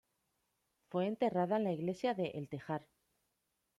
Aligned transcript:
Fue 0.89 1.05
enterrada 1.05 1.57
en 1.57 1.63
la 1.63 1.73
iglesia 1.73 2.15
de 2.15 2.29
El 2.33 2.49
Tejar. 2.49 2.87